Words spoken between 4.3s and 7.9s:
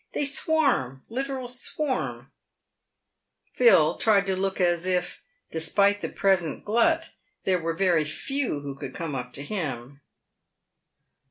look as if, despite the present glut, there were